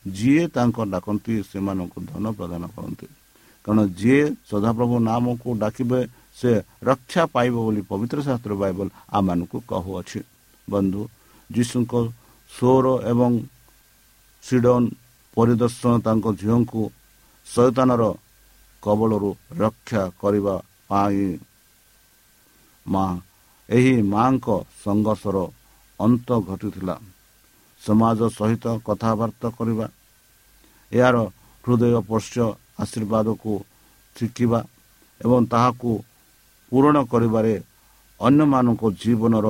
ଯିଏ 0.07 0.45
ତାଙ୍କ 0.55 0.77
ଡାକନ୍ତି 0.92 1.35
ସେମାନଙ୍କୁ 1.51 1.99
ଧନ 2.11 2.25
ପ୍ରଦାନ 2.38 2.62
କରନ୍ତି। 2.75 3.07
କାରଣ 3.64 3.81
ଯିଏ 3.99 4.23
ସଦାପ୍ରଭୁ 4.51 4.97
ନାମକୁ 5.09 5.49
ଡାକିବେ 5.62 6.01
ସେ 6.38 6.51
ରକ୍ଷା 6.83 7.23
ପାଇବ 7.35 7.55
ବୋଲି 7.66 7.83
ପବିତ୍ର 7.90 8.19
ଶାସ୍ତ୍ର 8.27 8.53
ବାଇବଲ 8.62 8.88
ଆମମାନଙ୍କୁ 9.11 9.59
କହୁଅଛି। 9.71 10.21
ବନ୍ଧୁ 10.69 11.03
ଯୀଶୁଙ୍କ 11.51 11.92
ସ୍ୱର 12.51 12.87
ଏବଂ 13.12 13.33
ସିଡନ 14.45 14.83
ପରିଦର୍ଶନ 15.37 15.92
ତାଙ୍କ 16.07 16.27
ଝିଅଙ୍କୁ 16.40 16.83
ଶୈତାନର 17.47 18.03
କବଳରୁ 18.83 19.31
ରକ୍ଷା 19.62 20.03
କରିବା 20.21 20.55
ପାଇଁ 20.88 21.27
ମା 22.87 23.05
ଏହି 23.69 23.95
ମାଙ୍କ 24.14 24.47
ସଂଘର୍ଷର 24.85 25.37
ଅନ୍ତ 26.01 26.29
ଘଟିଥିଲା। 26.49 26.97
ସମାଜ 27.83 28.21
ସହିତ 28.38 28.64
କଥାବାର୍ତ୍ତା 28.87 29.49
କରିବା 29.59 29.87
ଏହାର 30.92 31.16
ହୃଦୟ 31.64 31.85
ସ୍ପର୍ଶ 31.96 32.35
ଆଶୀର୍ବାଦକୁ 32.83 33.53
ଶିଖିବା 34.16 34.61
ଏବଂ 35.20 35.40
ତାହାକୁ 35.53 35.90
ପୂରଣ 36.72 36.96
କରିବାରେ 37.12 37.55
ଅନ୍ୟମାନଙ୍କ 38.20 38.83
ଜୀବନର 39.03 39.46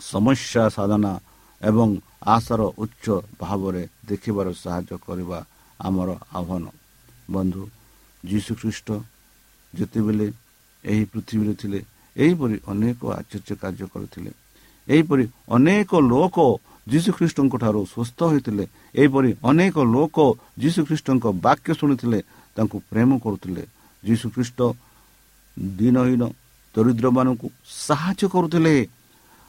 ସମସ୍ୟା 0.00 0.64
ସାଧନା 0.76 1.12
ଏବଂ 1.60 1.88
ଆଶାର 2.34 2.60
ଉଚ୍ଚ 2.82 3.06
ଭାବରେ 3.40 3.82
ଦେଖିବାର 4.08 4.46
ସାହାଯ୍ୟ 4.62 4.94
କରିବା 5.06 5.38
ଆମର 5.80 6.08
ଆହ୍ୱାନ। 6.38 6.64
ବନ୍ଧୁ 7.30 7.62
ଯୀଶୁଖ୍ରୀଷ୍ଟ 8.24 8.88
ଯେତେବେଳେ 9.74 10.26
ଏହି 10.84 11.04
ପୃଥିବୀରେ 11.12 11.54
ଥିଲେ 11.60 11.80
ଏହିପରି 12.16 12.56
ଅନେକ 12.72 13.00
ଆଶ୍ଚର୍ଯ୍ୟ 13.18 13.54
କାର୍ଯ୍ୟ 13.62 13.86
କରିଥିଲେ। 13.94 14.30
ଏହିପରି 14.88 15.24
ଅନେକ 15.48 15.90
ଲୋକ 16.12 16.36
ଯୀଶୁଖ୍ରୀଷ୍ଟଙ୍କ 16.90 17.54
ଠାରୁ 17.62 17.80
ସୁସ୍ଥ 17.94 18.18
ହୋଇଥିଲେ। 18.30 18.64
ଏହିପରି 19.00 19.30
ଅନେକ 19.50 19.76
ଲୋକ 19.94 20.16
ଯୀଶୁଖ୍ରୀଷ୍ଟଙ୍କ 20.62 21.24
ବାକ୍ୟ 21.46 21.68
ଶୁଣିଥିଲେ 21.80 22.18
ତାଙ୍କୁ 22.56 22.76
ପ୍ରେମ 22.90 23.10
କରୁଥିଲେ। 23.24 23.62
ଯୀଶୁଖ୍ରୀଷ୍ଟ 24.02 24.58
ଦିନହୀନ 25.78 26.22
ଦରିଦ୍ରମାନଙ୍କୁ 26.74 27.46
ସାହାଯ୍ୟ 27.86 28.24
କରୁଥିଲେ। 28.34 28.74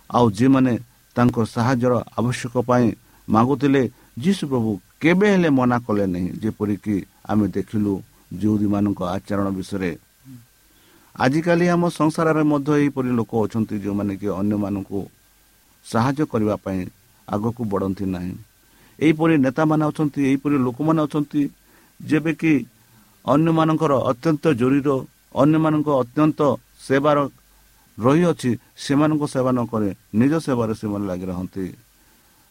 ଆଉ 0.10 0.26
ଯେଉଁମାନେ 0.38 0.74
ତାଙ୍କ 1.16 1.38
ସାହାଯ୍ୟର 1.56 1.94
ଆବଶ୍ୟକ 2.20 2.54
ପାଇଁ 2.70 2.88
ମାଗୁଥିଲେ 3.28 3.82
ଯୀଶୁ 4.24 4.44
ପ୍ରଭୁ 4.52 4.72
କେବେ 5.02 5.28
ହେଲେ 5.34 5.50
ମନା 5.58 5.78
କଲେ 5.86 6.06
ନାହିଁ 6.14 6.30
ଯେପରିକି 6.42 6.96
ଆମେ 7.32 7.46
ଦେଖିଲୁ 7.56 7.94
ଯେଉଁଦୀମାନଙ୍କ 8.40 9.00
ଆଚରଣ 9.16 9.48
ବିଷୟରେ। 9.58 9.92
ଆଜିକାଲି 11.16 11.66
ଆମ 11.74 11.84
ସଂସାରରେ 12.00 12.44
ମଧ୍ୟ 12.52 12.70
ଏହିପରି 12.80 13.10
ଲୋକ 13.20 13.32
ଅଛନ୍ତି 13.46 13.76
ଯେଉଁମାନେ 13.84 14.14
କି 14.20 14.28
ଅନ୍ୟମାନଙ୍କୁ 14.42 15.00
ସାହାଯ୍ୟ 15.86 16.24
କରିବା 16.32 16.56
ପାଇଁ 16.64 16.80
ଆଗକୁ 17.34 17.62
ବଢ଼ନ୍ତି 17.72 18.06
ନାହିଁ। 18.16 18.34
ଏହିପରି 19.00 19.34
ନେତାମାନେ 19.46 19.84
ଅଛନ୍ତି 19.90 20.20
ଏହିପରି 20.30 20.56
ଲୋକମାନେ 20.66 21.02
ଅଛନ୍ତି 21.08 21.42
ଯେବେ 22.00 22.32
କି 22.42 22.54
ଅନ୍ୟମାନଙ୍କର 23.26 23.94
ଅତ୍ୟନ୍ତ 24.12 24.44
ଜରୁରୀର 24.60 24.90
ଅନ୍ୟମାନଙ୍କ 25.42 25.90
ଅତ୍ୟନ୍ତ 26.04 26.40
ସେବାର 26.88 27.18
ରହିଅଛି 27.98 28.52
ସେମାନଙ୍କ 28.84 29.24
ସେବା 29.34 29.52
ନ 29.58 29.60
କରି 29.72 29.90
ନିଜ 30.20 30.34
ସେବାରେ 30.46 30.74
ସେମାନେ 30.80 31.06
ଲାଗି 31.10 31.26
ରହନ୍ତି। 31.32 31.66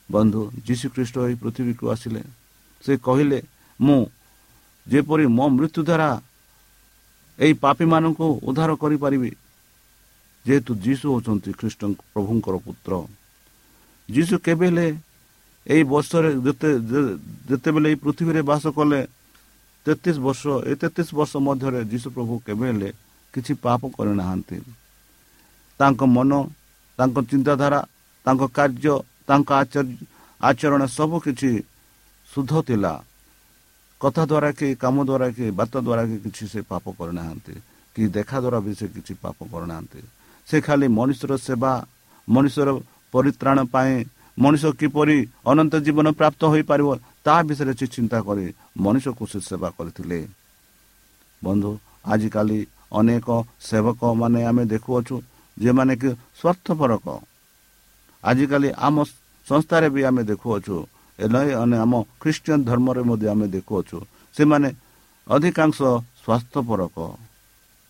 ବନ୍ଧୁ 0.08 0.40
ଯୀଶୁଖ୍ରୀଷ୍ଟ 0.66 1.16
ଏହି 1.26 1.34
ପୃଥିବୀକୁ 1.42 1.84
ଆସିଲେ। 1.94 2.22
ସେ 2.84 2.92
କହିଲେ 3.06 3.38
ମୁଁ 3.80 4.00
ଯେପରି 4.86 5.24
ମୋ 5.36 5.44
ମୃତ୍ୟୁ 5.56 5.80
ଦ୍ୱାରା 5.88 6.10
ଏହି 7.38 7.54
ପାପୀମାନଙ୍କୁ 7.62 8.26
ଉଦ୍ଧାର 8.48 8.70
କରିପାରିବି 8.82 9.30
ଯେହେତୁ 10.46 10.72
ଯୀଶୁ 10.84 11.06
ହେଉଛନ୍ତି 11.12 11.50
ଖ୍ରୀଷ୍ଟ 11.58 11.82
ପ୍ରଭୁଙ୍କର 12.12 12.54
ପୁତ୍ର। 12.64 12.92
ଯୀଶୁ 14.08 14.34
କେବେ 14.46 14.66
ହେଲେ 14.68 14.86
ଏହି 15.66 15.82
ବର୍ଷରେ 15.92 16.30
ଯେତେ 16.46 16.68
ଯେତେବେଳେ 17.48 17.86
ଏହି 17.90 17.98
ପୃଥିବୀରେ 18.04 18.42
ବାସ 18.50 18.64
କଲେ 18.76 19.00
ତେତିଶ 19.86 20.16
ବର୍ଷ 20.26 20.42
ଏ 20.70 20.72
ତେତିଶ 20.80 21.08
ବର୍ଷ 21.18 21.32
ମଧ୍ୟରେ 21.46 21.80
ଯୀଶୁ 21.92 22.08
ପ୍ରଭୁ 22.16 22.34
କେବେ 22.46 22.66
ହେଲେ 22.70 22.90
କିଛି 23.34 23.52
ପାପ 23.64 23.80
କରିନାହାନ୍ତି 23.96 24.56
ତାଙ୍କ 25.80 26.00
ମନ 26.16 26.30
ତାଙ୍କ 26.98 27.16
ଚିନ୍ତାଧାରା 27.30 27.80
ତାଙ୍କ 28.26 28.42
କାର୍ଯ୍ୟ 28.56 28.94
ତାଙ୍କ 29.28 29.48
ଆଚରଣ 30.40 30.82
ସବୁ 30.96 31.16
କିଛି 31.26 31.50
ଶୁଦ୍ଧ 32.28 32.52
ଥିଲା। 32.68 32.92
କଥା 34.00 34.22
ଦ୍ୱାରା 34.30 34.50
କି 34.58 34.68
କାମ 34.82 34.96
ଦ୍ୱାରା 35.08 35.28
କି 35.36 35.46
ବାତ 35.58 35.74
ଦ୍ୱାରା 35.86 36.02
କି 36.08 36.16
କିଛି 36.24 36.44
ସେ 36.52 36.60
ପାପ 36.70 36.84
କରିନାହାନ୍ତି 36.98 37.54
କି 37.96 38.02
ଦେଖା 38.16 38.36
ଦ୍ୱାରା 38.44 38.58
ବି 38.64 38.72
ସେ 38.78 38.86
କିଛି 38.94 39.12
ପାପ 39.24 39.38
କରିନାହାନ୍ତି 39.52 40.00
ସେ 40.48 40.56
ଖାଲି 40.66 40.86
ମଣିଷର 40.98 41.32
ସେବା 41.46 41.72
ମଣିଷର 42.28 42.68
ପରିତ୍ରାଣ 43.12 43.58
ପାଇଁ 43.74 43.94
ମଣିଷ 44.38 44.64
କିପରି 44.80 45.18
ଅନନ୍ତ 45.50 45.74
ଜୀବନ 45.86 46.06
ପ୍ରାପ୍ତ 46.18 46.40
ହୋଇପାରିବ 46.52 46.88
ତାହା 47.24 47.40
ବିଷୟରେ 47.48 47.72
ସେ 47.78 47.86
ଚିନ୍ତା 47.94 48.18
କରି 48.26 48.46
ମଣିଷକୁ 48.84 49.24
ସେ 49.32 49.38
ସେବା 49.48 49.68
କରିଥିଲେ। 49.76 50.18
ବନ୍ଧୁ 51.42 51.70
ଆଜିକାଲି 52.12 52.58
ଅନେକ 52.98 53.28
ସେବକ 53.68 54.00
ମାନେ 54.20 54.40
ଆମେ 54.50 54.64
ଦେଖୁଅଛୁ 54.72 55.16
ଯେଉଁମାନେ 55.56 55.94
କି 56.00 56.10
ସ୍ୱାର୍ଥପରକ। 56.38 57.06
ଆଜିକାଲି 58.22 58.68
ଆମ 58.86 58.96
ସଂସ୍ଥାରେ 59.46 59.88
ବି 59.94 60.00
ଆମେ 60.08 60.22
ଦେଖୁଅଛୁ 60.30 60.76
ଆମ 61.84 61.92
ଖ୍ରୀଷ୍ଟିଆନ 62.22 62.60
ଧର୍ମରେ 62.70 63.02
ମଧ୍ୟ 63.10 63.26
ଆମେ 63.34 63.46
ଦେଖୁଅଛୁ 63.56 63.96
ସେମାନେ 64.36 64.68
ଅଧିକାଂଶ 65.26 65.78
ସ୍ୱାସ୍ଥ୍ୟପରକ 66.22 66.96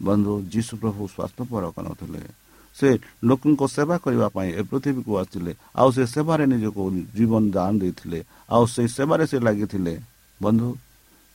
ବନ୍ଧୁ 0.01 0.33
ଯୀଶୁ 0.53 0.73
ପ୍ରଭୁ 0.81 1.03
ସ୍ୱାସ୍ଥ୍ୟପରକ 1.15 1.75
ନଥିଲେ। 1.87 2.23
ସେ 2.79 2.89
ଲୋକଙ୍କ 3.29 3.63
ସେବା 3.77 3.97
କରିବା 4.05 4.29
ପାଇଁ 4.37 4.51
ଏ 4.61 4.63
ପୃଥିବୀକୁ 4.71 5.13
ଆସିଥିଲେ। 5.21 5.53
ଆଉ 5.75 5.89
ସେ 5.97 6.05
ସେବାରେ 6.15 6.45
ନିଜକୁ 6.53 6.83
ଜୀବନ 7.17 7.43
ଦାନ 7.51 7.73
ଦେଇଥିଲେ। 7.83 8.19
ଆଉ 8.55 8.65
ସେଇ 8.75 8.89
ସେବାରେ 8.97 9.25
ସେ 9.31 9.39
ଲାଗିଥିଲେ। 9.47 9.95
ବନ୍ଧୁ 10.41 10.69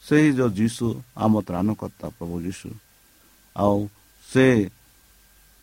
ସେହି 0.03 0.29
ଯେଉଁ 0.37 0.51
ଯୀଶୁ 0.59 0.85
ଆମ 1.23 1.33
ତ୍ରାଣକର୍ତ୍ତା 1.47 2.07
ପ୍ରଭୁ 2.17 2.35
ଯୀଶୁ 2.47 2.67
ଆଉ 3.55 3.77
ସେ 4.27 4.45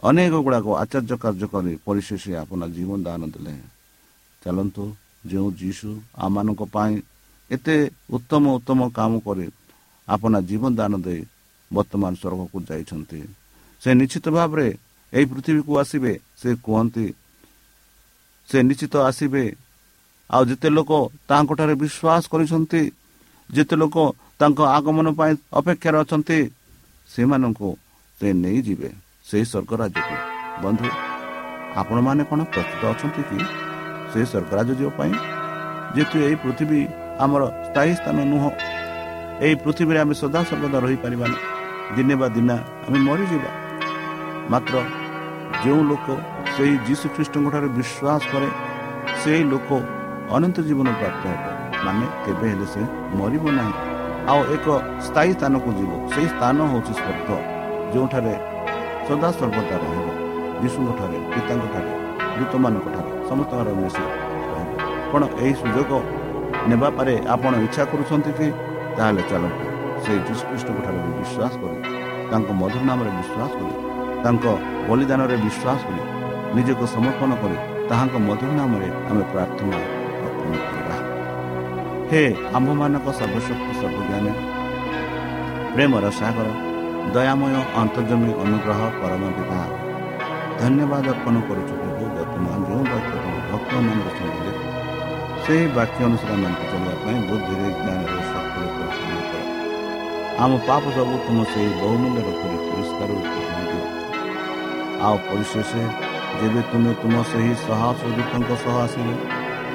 ଅନେକ 0.02 0.34
ଗୁଡ଼ାକ 0.44 0.66
ଆଚାର୍ଯ୍ୟ 0.82 1.16
କାର୍ଯ୍ୟ 1.24 1.46
କରି 1.52 1.72
ପରିଶେଷ 1.86 2.22
ଆପଣ 2.42 2.60
ଜୀବନ 2.76 2.98
ଦାନ 3.06 3.20
ଦେଲେ। 3.34 3.54
ଚାଲନ୍ତୁ 4.42 4.84
ଯେଉଁ 5.30 5.48
ଯୀଶୁ 5.60 5.88
ଆମମାନଙ୍କ 6.16 6.62
ପାଇଁ 6.74 6.94
ଏତେ 7.50 7.76
ଉତ୍ତମ 8.16 8.44
ଉତ୍ତମ 8.58 8.80
କାମ 8.98 9.12
କରି 9.26 9.46
ଆପଣ 10.08 10.32
ଜୀବନ 10.48 10.70
ଦାନ 10.80 10.92
ଦେଇ 11.06 11.20
ବର୍ତ୍ତମାନ 11.70 12.12
ସ୍ୱର୍ଗକୁ 12.20 12.56
ଯାଇଛନ୍ତି 12.68 13.20
ସେ 13.82 13.90
ନିଶ୍ଚିତ 14.00 14.26
ଭାବରେ 14.36 14.68
ଏହି 15.12 15.24
ପୃଥିବୀକୁ 15.30 15.72
ଆସିବେ 15.82 16.12
ସେ 16.40 16.48
କୁହନ୍ତି 16.64 17.06
ସେ 18.48 18.58
ନିଶ୍ଚିତ 18.62 18.94
ଆସିବେ 19.08 19.44
ଆଉ 20.30 20.42
ଯେତେ 20.50 20.68
ଲୋକ 20.76 20.90
ତାଙ୍କଠାରେ 21.28 21.74
ବିଶ୍ୱାସ 21.82 22.22
କରିଛନ୍ତି 22.32 22.82
ଯେତେ 23.50 23.74
ଲୋକ 23.82 23.96
ତାଙ୍କ 24.40 24.58
ଆଗମନ 24.76 25.06
ପାଇଁ 25.18 25.32
ଅପେକ୍ଷାରେ 25.58 25.98
ଅଛନ୍ତି 26.02 26.38
ସେମାନଙ୍କୁ 27.10 27.68
ସେ 28.18 28.26
ନେଇଯିବେ 28.42 28.90
ସେହି 29.28 29.44
ସ୍ୱର୍ଗରାଜ୍ୟକୁ 29.50 30.16
ବନ୍ଧୁ 30.62 30.88
ଆପଣମାନେ 31.80 32.22
କ'ଣ 32.30 32.40
ପ୍ରସ୍ତୁତ 32.52 32.82
ଅଛନ୍ତି 32.92 33.22
କି 33.28 33.38
ସେହି 34.10 34.26
ସ୍ୱର୍ଗରାଜ୍ୟ 34.30 34.74
ଯିବା 34.78 34.92
ପାଇଁ 34.98 35.12
ଯେହେତୁ 35.94 36.16
ଏହି 36.26 36.36
ପୃଥିବୀ 36.44 36.80
ଆମର 37.24 37.42
ସ୍ଥାୟୀ 37.66 37.92
ସ୍ଥାନ 38.00 38.16
ନୁହଁ 38.32 38.50
ଏହି 39.44 39.54
ପୃଥିବୀରେ 39.64 39.98
ଆମେ 40.02 40.14
ସଦାସର୍ବଦା 40.22 40.78
ରହିପାରିବାନି 40.84 41.38
ଦିନେ 41.96 42.14
ବା 42.20 42.26
ଦିନ 42.36 42.50
ଆମେ 42.86 42.98
ମରିଯିବା 43.06 43.50
ମାତ୍ର 44.52 44.74
ଯେଉଁ 45.64 45.80
ଲୋକ 45.90 46.06
ସେହି 46.54 46.74
ଯୀଶୁ 46.88 47.06
ଖ୍ରୀଷ୍ଟଙ୍କ 47.14 47.46
ଠାରେ 47.54 47.68
ବିଶ୍ୱାସ 47.78 48.22
କରେ 48.32 48.48
ସେହି 49.22 49.42
ଲୋକ 49.52 49.70
ଅନନ୍ତ 50.36 50.56
ଜୀବନ 50.68 50.88
ପ୍ରାପ୍ତ 51.00 51.22
ହେବ। 51.32 51.44
ମାନେ 51.84 52.06
କେବେ 52.24 52.46
ହେଲେ 52.52 52.66
ସେ 52.72 52.82
ମରିବ 53.18 53.44
ନାହିଁ। 53.58 53.74
ଆଉ 54.30 54.40
ଏକ 54.54 54.66
ସ୍ଥାୟୀ 55.06 55.32
ସ୍ଥାନକୁ 55.36 55.68
ଯିବ। 55.78 55.90
ସେହି 56.12 56.28
ସ୍ଥାନ 56.34 56.56
ହେଉଛି 56.72 56.92
ସ୍ୱର୍ଗ 57.00 57.30
ଯେଉଁଠାରେ 57.92 58.34
ସଦାସର୍ବଦା 59.08 59.76
ରହିବ। 59.82 60.08
ଯୀଶୁଙ୍କ 60.62 60.90
ଠାରେ 60.98 61.18
ପିତାଙ୍କ 61.32 61.64
ଠାରେ 61.74 61.92
ଦୂତମାନଙ୍କ 62.38 62.86
ଠାରେ 62.96 63.10
ସମସ୍ତଙ୍କର 63.28 63.68
ମିଶି 63.80 64.02
ରହିବ। 64.06 64.72
କ'ଣ 65.10 65.22
ଏହି 65.42 65.54
ସୁଯୋଗ 65.60 65.92
ନେବା 66.70 66.88
ପରେ 66.96 67.14
ଆପଣ 67.34 67.52
ଇଚ୍ଛା 67.66 67.82
କରୁଛନ୍ତି 67.90 68.32
କି? 68.38 68.48
ତାହେଲେ 68.96 69.22
ଚାଲନ୍ତୁ 69.30 69.64
ସେ 70.02 70.12
ଯୀଶୁଖ୍ରୀଷ୍ଟଙ୍କ 70.26 70.78
ଠାରେ 70.84 70.98
ବିଶ୍ୱାସ 71.20 71.52
କରି 71.62 71.78
ତାଙ୍କ 72.30 72.48
ମଧୁର 72.60 72.82
ନାମରେ 72.90 73.10
ବିଶ୍ୱାସ 73.18 73.52
କରି 73.60 73.89
ତାଙ୍କ 74.24 74.44
ବଳିଦାନରେ 74.88 75.37
ବିଶ୍ୱାସ 75.44 75.80
କରି 75.88 76.02
ନିଜକୁ 76.56 76.85
ସମର୍ପଣ 76.94 77.30
କରି 77.42 77.56
ତାହାଙ୍କ 77.88 78.14
ମଧୁର 78.28 78.50
ନାମରେ 78.61 78.88
ଆମେ 79.11 79.22
ପ୍ରାର୍ଥନା 79.33 79.78
ଅର୍ପଣ 80.26 80.52
କରିବା। 80.68 80.96
ହେ 82.11 82.22
ଆମ୍ଭମାନଙ୍କ 82.56 83.06
ସର୍ବଶକ୍ତି 83.18 83.72
ସର୍ବଜ୍ଞାନୀ 83.80 84.33
ପ୍ରେମର 85.74 86.04
ସାଗର 86.20 86.48
ଦୟାମୟ 87.14 87.54
ଅନ୍ତର୍ଜମୀ 87.83 88.30
ଅନୁଗ୍ରହ 88.44 88.80
ପରମ 89.00 89.22
ପିତା 89.37 89.61
ଧନ୍ୟବାଦ 90.61 91.04
ଅର୍ପଣ 91.14 91.35
କରୁଛୁ 91.48 91.74
ପ୍ରଭୁ 91.80 92.04
ବର୍ତ୍ତମାନ 92.16 92.59
ଯେଉଁ 92.68 92.85
ବାକ୍ୟ 92.92 93.14
ତୁମ 93.22 93.35
ଭକ୍ତମାନଙ୍କୁ 93.50 94.11
ଶୁଣିଲେ 94.18 94.52
ସେହି 95.44 95.64
ବାକ୍ୟ 95.76 96.00
ଅନୁସାରେ 96.09 96.35
ମାନଙ୍କୁ 96.42 96.64
ଚଳିବା 96.70 96.94
ପାଇଁ 97.04 97.18
ବୁଦ୍ଧିରେ 97.28 97.68
ଜ୍ଞାନରେ 97.78 98.18
କର। 99.30 99.38
ଆମ 100.42 100.52
ପାପ 100.68 100.85
ସବୁ 100.96 101.14
ତୁମ 101.24 101.38
ସେହି 101.52 101.70
ବହୁମୂଲ୍ୟ 101.80 102.20
ରୂପରେ 102.26 102.56
ପରିଷ୍କାର 102.68 103.11
ଦିଅ 103.24 103.49
ଆଉ 105.06 105.16
ପରିଶେଷ 105.26 105.70
ଯେବେ 106.40 106.60
ତୁମେ 106.70 106.92
ତୁମ 107.00 107.14
ସେହି 107.30 107.52
ସହାସଦୂତଙ୍କ 107.66 108.50
ସହ 108.64 108.74
ଆସିବେ 108.84 109.14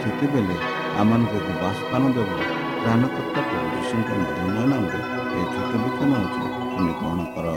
ସେତେବେଳେ 0.01 0.55
ଆମମାନଙ୍କୁ 0.99 1.35
ଏକ 1.39 1.49
ବାସସ୍ଥାନ 1.61 2.03
ଦେବ। 2.15 2.29
ତ୍ରାଣକର୍ତ୍ତା 2.81 3.41
ପ୍ରଭୁ 3.49 3.67
ଯୀଶୁଙ୍କ 3.75 4.09
ମଧୁମୟ 4.21 4.65
ନାମରେ 4.71 4.99
ଏହି 5.33 5.45
ଛୋଟ 5.53 5.71
ବିକ୍ଷମ 5.83 6.11
ହେଉଛି 6.21 6.41
ତୁମେ 6.71 6.91
ଗ୍ରହଣ 6.99 7.19
କର? 7.33 7.47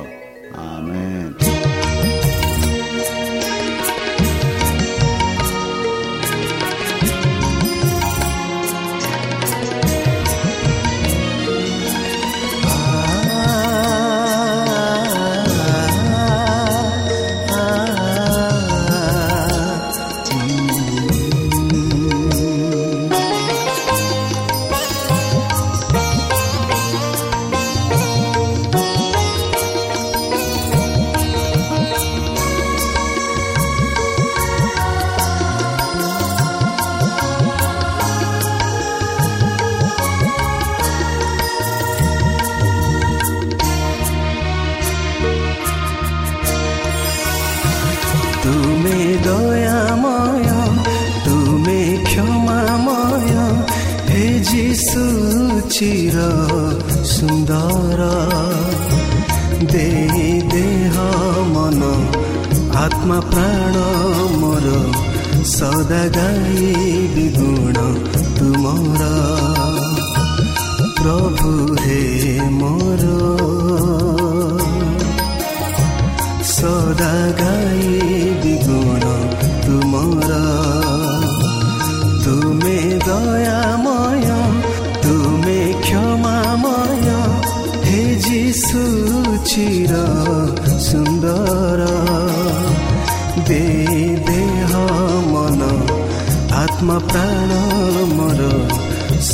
ଆମେନ୍। 0.65 1.58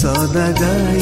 সদা 0.05 0.47
গায় 0.61 0.93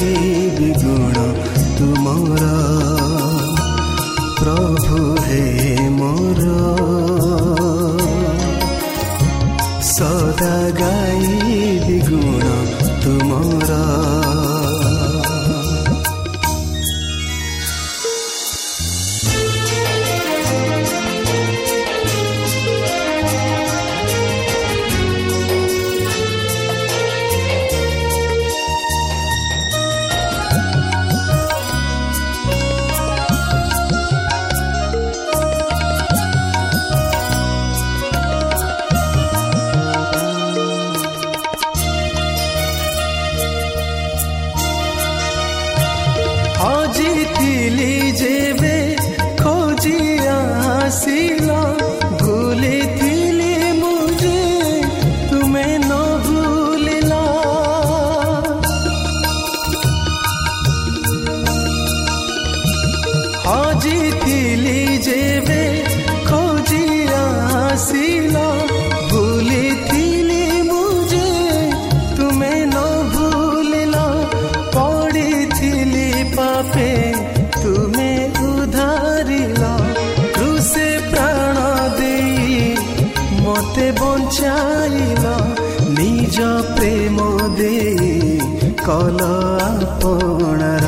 କଲ 89.53 89.81
ଆପଣାର 89.85 90.87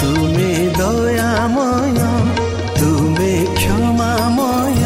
ତୁମେ 0.00 0.50
ଦୟାମୟ 0.78 2.00
ତୁମେ 2.78 3.32
କ୍ଷମାମୟ 3.58 4.82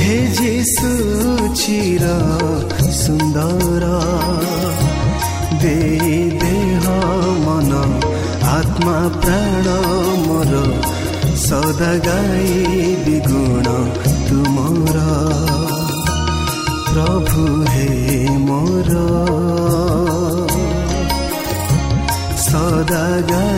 ହେ 0.00 0.18
ଯୀଶୁ 0.38 0.90
ଚିର 1.60 2.04
ସୁନ୍ଦର 2.98 3.86
ଦେଇ 5.62 6.18
ଦେହ 6.42 6.84
ମନ 7.46 7.72
ଆତ୍ମା 8.56 8.98
ପ୍ରାଣ 9.20 9.66
ମୋର 10.26 10.62
ସଦା 11.46 11.92
ଗାଇ 12.06 12.78
ಆದಾಗ 22.90 23.57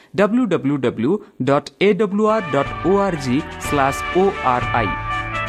W 0.13 0.43
dot 1.41 1.65
A 1.81 1.89
W R 1.93 2.41
dot 2.53 2.69
O R G 2.85 3.37
slash 3.67 3.95
O 4.17 4.23
R 4.45 4.63
I 4.73 4.89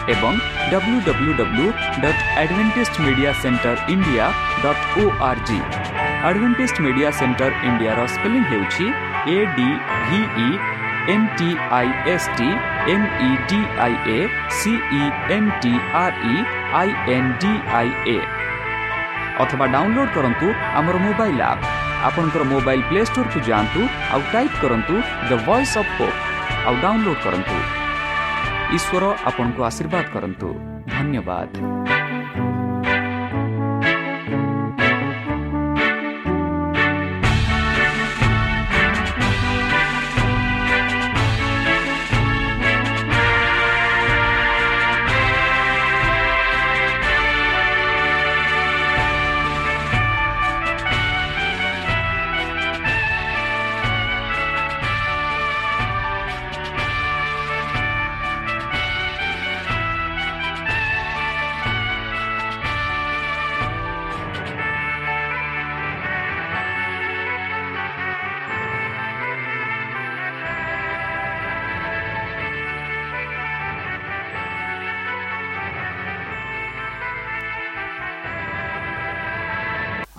এবং 0.09 0.33
W 0.73 0.97
W 1.09 1.31
W 1.41 1.67
dot 2.03 2.19
Adventist 2.43 2.91
media 3.07 3.31
centre 3.43 3.77
India 3.93 4.27
dot 4.63 4.85
O 4.97 5.05
R 5.23 5.43
G 5.49 5.59
Adventist 6.23 6.81
media 6.85 7.11
centre 7.19 7.53
ଇଣ୍ଡିଆର 7.69 8.01
ସ୍ପେଲିଂ 8.07 8.45
ହେଉଛି 8.51 8.87
A 9.29 9.39
D 9.57 9.69
V 10.03 10.21
E 10.41 10.49
N 11.09 11.27
T 11.39 11.49
I 11.79 11.89
S 12.13 12.29
T 12.37 12.49
M 12.93 13.07
E 13.21 13.31
D 13.49 13.61
I 13.81 13.95
A 14.13 14.19
C E 14.59 15.03
N 15.37 15.51
T 15.63 15.75
R 16.03 16.17
E 16.29 16.37
I 16.81 16.91
N 17.17 17.31
D 17.41 17.53
I 17.81 17.91
A 18.09 18.19
ଅଥବା 19.43 19.67
download 19.75 20.11
କରନ୍ତୁ 20.17 20.49
ଆମର 20.79 20.97
mobile 21.07 21.43
app 21.51 21.72
ଆପଣଙ୍କର 22.07 22.43
mobile 22.53 22.83
play 22.89 23.01
ଷ୍ଟୋରକୁ 23.09 23.39
ଯାଆନ୍ତୁ 23.49 23.81
ଆଉ 24.15 24.21
type 24.33 24.57
କରନ୍ତୁ 24.63 24.95
the 25.29 25.31
voice 25.47 25.75
of 25.81 25.93
hope 25.99 26.19
ଆଉ 26.67 26.75
download 26.83 27.21
କରନ୍ତୁ। 27.25 27.57
ଈଶ୍ୱର 28.77 29.05
ଆପଣଙ୍କୁ 29.29 29.61
ଆଶୀର୍ବାଦ 29.69 30.05
କରନ୍ତୁ। 30.15 30.49
ଧନ୍ୟବାଦ। 30.95 31.51